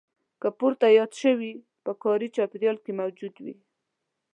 [0.41, 1.53] که پورته یاد شوي
[1.83, 3.55] په کاري چاپېریال کې موجود وي.